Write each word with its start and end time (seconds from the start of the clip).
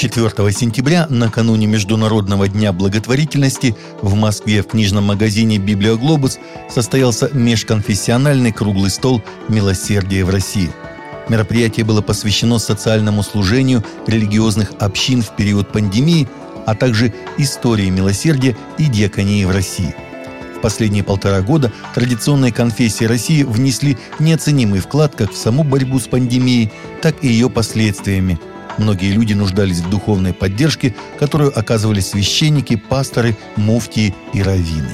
4 0.00 0.30
сентября, 0.50 1.06
накануне 1.10 1.66
Международного 1.66 2.48
дня 2.48 2.72
благотворительности, 2.72 3.76
в 4.00 4.14
Москве 4.14 4.62
в 4.62 4.68
книжном 4.68 5.04
магазине 5.04 5.58
«Библиоглобус» 5.58 6.38
состоялся 6.70 7.28
межконфессиональный 7.34 8.50
круглый 8.50 8.88
стол 8.88 9.22
«Милосердие 9.48 10.24
в 10.24 10.30
России». 10.30 10.70
Мероприятие 11.28 11.84
было 11.84 12.00
посвящено 12.00 12.58
социальному 12.58 13.22
служению 13.22 13.84
религиозных 14.06 14.72
общин 14.78 15.20
в 15.20 15.36
период 15.36 15.70
пандемии, 15.70 16.26
а 16.64 16.74
также 16.74 17.12
истории 17.36 17.90
милосердия 17.90 18.56
и 18.78 18.86
диаконии 18.86 19.44
в 19.44 19.50
России. 19.50 19.94
В 20.56 20.62
последние 20.62 21.04
полтора 21.04 21.42
года 21.42 21.74
традиционные 21.94 22.52
конфессии 22.52 23.04
России 23.04 23.42
внесли 23.42 23.98
неоценимый 24.18 24.80
вклад 24.80 25.14
как 25.14 25.32
в 25.32 25.36
саму 25.36 25.62
борьбу 25.62 26.00
с 26.00 26.06
пандемией, 26.06 26.72
так 27.02 27.22
и 27.22 27.28
ее 27.28 27.50
последствиями– 27.50 28.40
Многие 28.80 29.12
люди 29.12 29.34
нуждались 29.34 29.80
в 29.80 29.90
духовной 29.90 30.32
поддержке, 30.32 30.94
которую 31.18 31.56
оказывали 31.56 32.00
священники, 32.00 32.76
пасторы, 32.76 33.36
муфтии 33.56 34.14
и 34.32 34.42
раввины. 34.42 34.88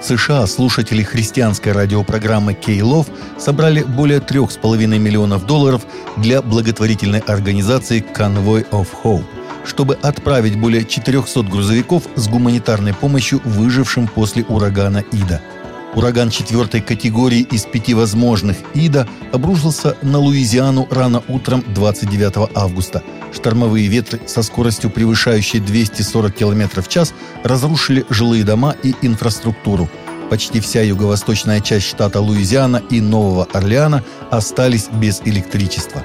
США 0.00 0.46
слушатели 0.46 1.02
христианской 1.02 1.72
радиопрограммы 1.72 2.54
«Кей-Лов» 2.54 3.08
собрали 3.36 3.82
более 3.82 4.20
3,5 4.20 4.86
миллионов 4.86 5.44
долларов 5.44 5.84
для 6.18 6.40
благотворительной 6.40 7.18
организации 7.18 8.04
«Convoy 8.16 8.68
of 8.70 8.86
Hope», 9.02 9.24
чтобы 9.64 9.98
отправить 10.00 10.56
более 10.56 10.84
400 10.84 11.42
грузовиков 11.42 12.04
с 12.14 12.28
гуманитарной 12.28 12.94
помощью 12.94 13.40
выжившим 13.44 14.06
после 14.06 14.44
урагана 14.44 15.02
Ида– 15.10 15.42
Ураган 15.96 16.28
четвертой 16.28 16.82
категории 16.82 17.40
из 17.40 17.64
пяти 17.64 17.94
возможных 17.94 18.58
Ида 18.74 19.08
обрушился 19.32 19.96
на 20.02 20.18
Луизиану 20.18 20.86
рано 20.90 21.22
утром 21.26 21.64
29 21.68 22.50
августа. 22.54 23.02
Штормовые 23.32 23.86
ветры 23.88 24.20
со 24.26 24.42
скоростью 24.42 24.90
превышающей 24.90 25.58
240 25.58 26.34
км 26.34 26.82
в 26.82 26.88
час 26.88 27.14
разрушили 27.42 28.04
жилые 28.10 28.44
дома 28.44 28.76
и 28.82 28.94
инфраструктуру. 29.00 29.88
Почти 30.28 30.60
вся 30.60 30.82
юго-восточная 30.82 31.62
часть 31.62 31.86
штата 31.86 32.20
Луизиана 32.20 32.82
и 32.90 33.00
Нового 33.00 33.48
Орлеана 33.54 34.04
остались 34.30 34.88
без 34.92 35.22
электричества. 35.24 36.04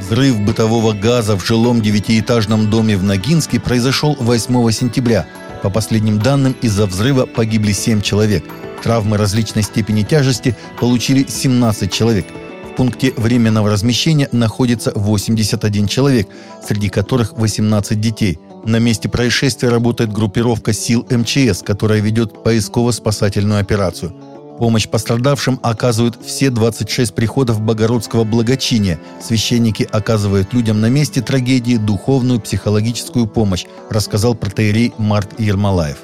Взрыв 0.00 0.38
бытового 0.42 0.92
газа 0.92 1.36
в 1.36 1.44
жилом 1.44 1.82
девятиэтажном 1.82 2.70
доме 2.70 2.96
в 2.96 3.02
Ногинске 3.02 3.58
произошел 3.58 4.16
8 4.20 4.70
сентября– 4.70 5.26
по 5.62 5.70
последним 5.70 6.18
данным, 6.18 6.56
из-за 6.62 6.86
взрыва 6.86 7.26
погибли 7.26 7.72
7 7.72 8.00
человек. 8.00 8.44
Травмы 8.82 9.16
различной 9.16 9.62
степени 9.62 10.02
тяжести 10.02 10.56
получили 10.80 11.26
17 11.28 11.92
человек. 11.92 12.26
В 12.72 12.76
пункте 12.76 13.12
временного 13.16 13.70
размещения 13.70 14.28
находится 14.32 14.92
81 14.94 15.88
человек, 15.88 16.28
среди 16.66 16.88
которых 16.88 17.32
18 17.32 18.00
детей. 18.00 18.38
На 18.64 18.78
месте 18.78 19.08
происшествия 19.08 19.68
работает 19.68 20.12
группировка 20.12 20.72
сил 20.72 21.06
МЧС, 21.10 21.62
которая 21.62 22.00
ведет 22.00 22.42
поисково-спасательную 22.44 23.60
операцию– 23.60 24.14
Помощь 24.58 24.88
пострадавшим 24.88 25.60
оказывают 25.62 26.18
все 26.24 26.50
26 26.50 27.14
приходов 27.14 27.60
Богородского 27.60 28.24
благочиния. 28.24 28.98
Священники 29.22 29.88
оказывают 29.90 30.52
людям 30.52 30.80
на 30.80 30.90
месте 30.90 31.22
трагедии 31.22 31.76
духовную 31.76 32.40
психологическую 32.40 33.28
помощь, 33.28 33.66
рассказал 33.88 34.34
протеерей 34.34 34.92
Март 34.98 35.38
Ермолаев. 35.38 35.98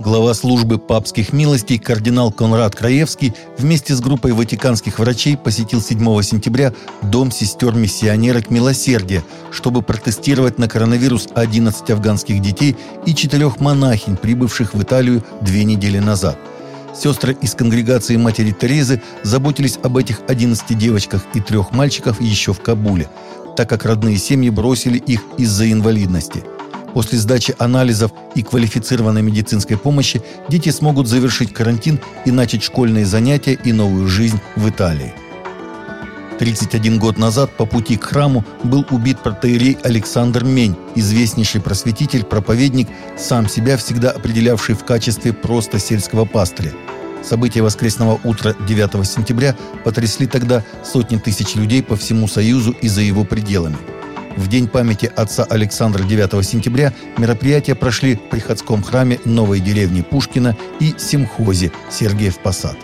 Глава 0.00 0.34
службы 0.34 0.78
папских 0.78 1.32
милостей 1.32 1.78
кардинал 1.78 2.32
Конрад 2.32 2.74
Краевский 2.74 3.32
вместе 3.56 3.94
с 3.94 4.00
группой 4.00 4.32
ватиканских 4.32 4.98
врачей 4.98 5.36
посетил 5.36 5.80
7 5.80 6.22
сентября 6.22 6.74
дом 7.02 7.30
сестер-миссионерок 7.30 8.50
Милосердия, 8.50 9.22
чтобы 9.52 9.82
протестировать 9.82 10.58
на 10.58 10.68
коронавирус 10.68 11.28
11 11.32 11.88
афганских 11.90 12.42
детей 12.42 12.76
и 13.06 13.14
четырех 13.14 13.60
монахинь, 13.60 14.16
прибывших 14.16 14.74
в 14.74 14.82
Италию 14.82 15.22
две 15.40 15.62
недели 15.62 16.00
назад– 16.00 16.36
Сестры 16.94 17.36
из 17.40 17.54
конгрегации 17.54 18.16
матери 18.16 18.52
Терезы 18.52 19.02
заботились 19.22 19.78
об 19.82 19.96
этих 19.96 20.20
11 20.28 20.78
девочках 20.78 21.22
и 21.34 21.40
трех 21.40 21.72
мальчиках 21.72 22.20
еще 22.20 22.52
в 22.52 22.60
Кабуле, 22.60 23.08
так 23.56 23.68
как 23.68 23.84
родные 23.84 24.16
семьи 24.16 24.50
бросили 24.50 24.98
их 24.98 25.22
из-за 25.36 25.70
инвалидности. 25.70 26.44
После 26.92 27.18
сдачи 27.18 27.54
анализов 27.58 28.12
и 28.36 28.42
квалифицированной 28.44 29.22
медицинской 29.22 29.76
помощи 29.76 30.22
дети 30.48 30.68
смогут 30.68 31.08
завершить 31.08 31.52
карантин 31.52 32.00
и 32.24 32.30
начать 32.30 32.62
школьные 32.62 33.04
занятия 33.04 33.54
и 33.54 33.72
новую 33.72 34.06
жизнь 34.06 34.38
в 34.54 34.68
Италии. 34.68 35.12
31 36.38 36.98
год 36.98 37.18
назад 37.18 37.50
по 37.56 37.66
пути 37.66 37.96
к 37.96 38.04
храму 38.04 38.44
был 38.62 38.84
убит 38.90 39.18
протеерей 39.20 39.78
Александр 39.82 40.44
Мень, 40.44 40.76
известнейший 40.94 41.60
просветитель, 41.60 42.24
проповедник, 42.24 42.88
сам 43.16 43.48
себя 43.48 43.76
всегда 43.76 44.10
определявший 44.10 44.74
в 44.74 44.84
качестве 44.84 45.32
просто 45.32 45.78
сельского 45.78 46.24
пастыря. 46.24 46.72
События 47.22 47.62
воскресного 47.62 48.20
утра 48.24 48.54
9 48.66 49.06
сентября 49.06 49.56
потрясли 49.82 50.26
тогда 50.26 50.62
сотни 50.84 51.16
тысяч 51.16 51.54
людей 51.54 51.82
по 51.82 51.96
всему 51.96 52.28
Союзу 52.28 52.74
и 52.82 52.88
за 52.88 53.00
его 53.00 53.24
пределами. 53.24 53.76
В 54.36 54.48
день 54.48 54.66
памяти 54.66 55.10
отца 55.14 55.44
Александра 55.44 56.02
9 56.02 56.44
сентября 56.44 56.92
мероприятия 57.16 57.74
прошли 57.74 58.16
в 58.16 58.28
приходском 58.28 58.82
храме 58.82 59.20
новой 59.24 59.60
деревни 59.60 60.02
Пушкина 60.02 60.56
и 60.80 60.94
Симхозе 60.98 61.70
Сергиев 61.90 62.38
Посад. 62.40 62.76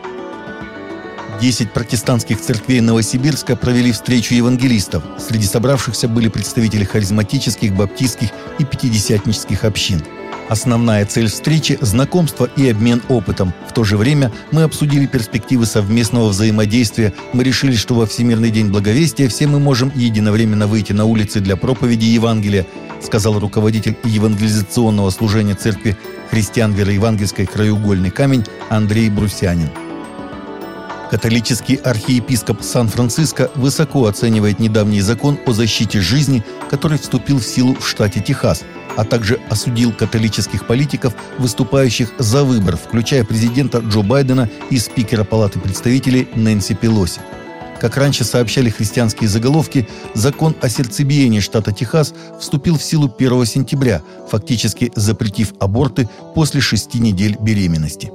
Десять 1.41 1.73
протестантских 1.73 2.39
церквей 2.39 2.83
Новосибирска 2.83 3.57
провели 3.57 3.93
встречу 3.93 4.35
евангелистов. 4.35 5.03
Среди 5.19 5.47
собравшихся 5.47 6.07
были 6.07 6.29
представители 6.29 6.85
харизматических, 6.85 7.75
баптистских 7.75 8.29
и 8.59 8.65
пятидесятнических 8.65 9.65
общин. 9.65 10.03
Основная 10.51 11.07
цель 11.07 11.29
встречи– 11.29 11.79
знакомство 11.81 12.45
и 12.57 12.69
обмен 12.69 13.01
опытом. 13.09 13.55
В 13.67 13.73
то 13.73 13.85
же 13.85 13.97
время 13.97 14.31
мы 14.53 14.65
обсудили 14.65 15.07
перспективы 15.07 15.65
совместного 15.65 16.29
взаимодействия. 16.29 17.15
Мы 17.33 17.43
решили, 17.43 17.75
что 17.75 17.95
во 17.95 18.05
Всемирный 18.05 18.51
день 18.51 18.69
благовестия 18.69 19.27
все 19.29 19.47
мы 19.47 19.61
можем 19.61 19.91
единовременно 19.95 20.67
выйти 20.67 20.93
на 20.93 21.07
улицы 21.07 21.41
для 21.41 21.57
проповеди 21.57 22.05
Евангелия, 22.05 22.67
сказал 23.03 23.39
руководитель 23.39 23.97
евангелизационного 24.05 25.09
служения 25.09 25.55
церкви 25.55 25.97
христиан 26.31 26.75
вероевангельской 26.75 27.47
«Краеугольный 27.47 28.11
камень» 28.11 28.45
Андрей 28.69 29.09
Брусянин. 29.09 29.71
Католический 31.11 31.75
архиепископ 31.75 32.63
Сан-Франциско 32.63 33.51
высоко 33.57 34.07
оценивает 34.07 34.61
недавний 34.61 35.01
закон 35.01 35.41
о 35.45 35.53
защите 35.53 36.01
жизни, 36.01 36.45
который 36.71 36.99
вступил 36.99 37.41
в 37.41 37.45
силу 37.45 37.75
в 37.75 37.89
штате 37.89 38.21
Техас, 38.21 38.63
а 38.97 39.05
также 39.05 39.41
осудил 39.51 39.93
католических 39.93 40.69
политиков, 40.69 41.13
выступающих 41.39 42.13
за 42.19 42.45
выбор, 42.45 42.77
включая 42.77 43.25
президента 43.25 43.79
Джо 43.79 44.03
Байдена 44.03 44.49
и 44.71 44.79
спикера 44.79 45.25
Палаты 45.25 45.59
представителей 45.59 46.29
Нэнси 46.37 46.75
Пелоси. 46.75 47.21
Как 47.81 47.97
раньше 47.97 48.23
сообщали 48.23 48.71
христианские 48.71 49.29
заголовки, 49.29 49.89
закон 50.15 50.55
о 50.61 50.69
сердцебиении 50.69 51.41
штата 51.41 51.73
Техас 51.73 52.15
вступил 52.39 52.79
в 52.79 52.85
силу 52.85 53.13
1 53.19 53.47
сентября, 53.47 54.03
фактически 54.31 54.93
запретив 54.95 55.55
аборты 55.59 56.09
после 56.37 56.61
шести 56.61 57.01
недель 57.01 57.37
беременности. 57.41 58.13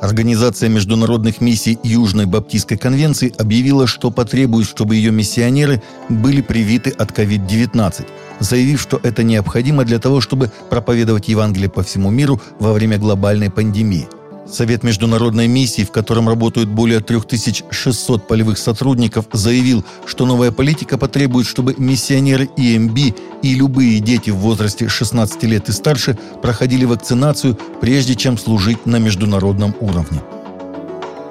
Организация 0.00 0.70
международных 0.70 1.40
миссий 1.42 1.78
Южной 1.82 2.24
Баптистской 2.24 2.78
конвенции 2.78 3.34
объявила, 3.36 3.86
что 3.86 4.10
потребует, 4.10 4.66
чтобы 4.66 4.96
ее 4.96 5.10
миссионеры 5.10 5.82
были 6.08 6.40
привиты 6.40 6.90
от 6.90 7.10
COVID-19, 7.10 8.06
заявив, 8.38 8.80
что 8.80 8.98
это 9.02 9.22
необходимо 9.22 9.84
для 9.84 9.98
того, 9.98 10.22
чтобы 10.22 10.50
проповедовать 10.70 11.28
Евангелие 11.28 11.68
по 11.68 11.82
всему 11.82 12.10
миру 12.10 12.40
во 12.58 12.72
время 12.72 12.98
глобальной 12.98 13.50
пандемии– 13.50 14.08
Совет 14.46 14.82
международной 14.82 15.46
миссии, 15.46 15.82
в 15.82 15.92
котором 15.92 16.28
работают 16.28 16.68
более 16.68 17.00
3600 17.00 18.26
полевых 18.26 18.58
сотрудников, 18.58 19.26
заявил, 19.32 19.84
что 20.06 20.26
новая 20.26 20.50
политика 20.50 20.98
потребует, 20.98 21.46
чтобы 21.46 21.74
миссионеры 21.78 22.48
ИМБ 22.56 23.16
и 23.42 23.54
любые 23.54 24.00
дети 24.00 24.30
в 24.30 24.36
возрасте 24.36 24.88
16 24.88 25.42
лет 25.44 25.68
и 25.68 25.72
старше 25.72 26.18
проходили 26.42 26.84
вакцинацию, 26.84 27.56
прежде 27.80 28.14
чем 28.16 28.38
служить 28.38 28.86
на 28.86 28.96
международном 28.96 29.74
уровне. 29.80 30.20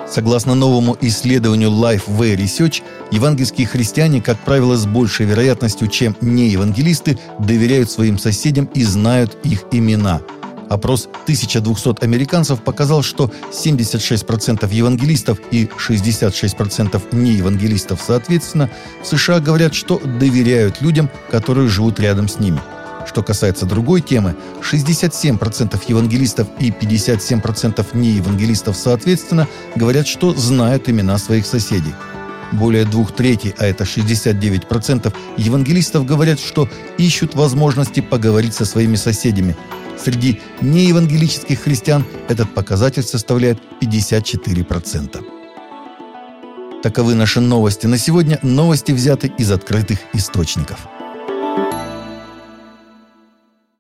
Согласно 0.08 0.56
новому 0.56 0.98
исследованию 1.02 1.70
Lifeway 1.70 2.36
Research, 2.36 2.82
евангельские 3.12 3.68
христиане, 3.68 4.22
как 4.22 4.40
правило, 4.40 4.76
с 4.76 4.88
большей 4.88 5.28
вероятностью, 5.28 5.88
чем 5.88 6.16
неевангелисты, 6.22 7.20
доверяют 7.38 7.92
своим 7.92 8.18
соседям 8.18 8.66
и 8.74 8.84
знают 8.84 9.38
их 9.44 9.66
имена– 9.72 10.22
Опрос 10.70 11.10
1200 11.24 12.04
американцев 12.04 12.62
показал, 12.62 13.02
что 13.02 13.32
76% 13.52 14.72
евангелистов 14.72 15.40
и 15.50 15.66
66% 15.66 17.02
неевангелистов 17.12 18.02
соответственно 18.06 18.70
в 19.04 19.08
США 19.08 19.40
говорят, 19.40 19.74
что 19.74 20.00
доверяют 20.00 20.82
людям, 20.82 21.10
которые 21.32 21.68
живут 21.68 22.00
рядом 22.00 22.28
с 22.28 22.40
ними. 22.40 22.62
Что 23.08 23.24
касается 23.24 23.66
другой 23.66 24.02
темы, 24.02 24.36
67% 24.62 25.82
евангелистов 25.88 26.48
и 26.60 26.70
57% 26.70 27.86
неевангелистов 27.94 28.78
соответственно 28.78 29.48
говорят, 29.76 30.08
что 30.08 30.36
знают 30.36 30.88
имена 30.88 31.18
своих 31.18 31.48
соседей. 31.48 31.96
Более 32.52 32.86
двух 32.86 33.16
третей, 33.16 33.56
а 33.58 33.66
это 33.66 33.86
69% 33.86 35.14
евангелистов 35.38 36.06
говорят, 36.06 36.40
что 36.40 36.70
ищут 37.00 37.34
возможности 37.34 38.00
поговорить 38.00 38.54
со 38.54 38.66
своими 38.66 38.96
соседями. 38.96 39.56
Среди 40.04 40.40
неевангелических 40.62 41.60
христиан 41.60 42.06
этот 42.30 42.54
показатель 42.54 43.04
составляет 43.04 43.60
54%. 43.82 45.24
Таковы 46.82 47.16
наши 47.16 47.42
новости 47.42 47.88
на 47.88 47.98
сегодня. 47.98 48.40
Новости 48.42 48.94
взяты 48.94 49.32
из 49.38 49.52
открытых 49.52 50.00
источников. 50.14 50.88